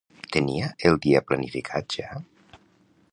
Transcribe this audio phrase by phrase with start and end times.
[0.35, 2.09] Tenia el dia planificat ja?